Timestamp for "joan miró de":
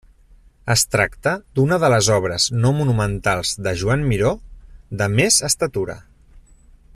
3.83-5.11